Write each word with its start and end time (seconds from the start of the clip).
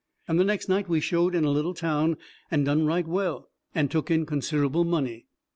And 0.27 0.39
the 0.39 0.43
next 0.43 0.67
night 0.67 0.89
we 0.89 0.99
showed 0.99 1.35
in 1.35 1.43
a 1.45 1.51
little 1.51 1.75
town, 1.75 2.17
and 2.49 2.65
done 2.65 2.87
right 2.87 3.05
well, 3.07 3.51
and 3.75 3.91
took 3.91 4.09
in 4.09 4.25
considerable 4.25 4.83
money. 4.83 5.27